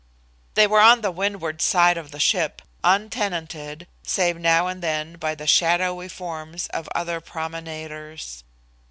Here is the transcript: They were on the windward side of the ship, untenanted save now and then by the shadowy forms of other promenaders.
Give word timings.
They 0.55 0.65
were 0.65 0.79
on 0.79 1.01
the 1.01 1.11
windward 1.11 1.61
side 1.61 1.95
of 1.95 2.09
the 2.09 2.19
ship, 2.19 2.63
untenanted 2.83 3.85
save 4.01 4.35
now 4.39 4.65
and 4.65 4.81
then 4.81 5.13
by 5.17 5.35
the 5.35 5.45
shadowy 5.45 6.07
forms 6.09 6.65
of 6.69 6.89
other 6.95 7.21
promenaders. 7.21 8.43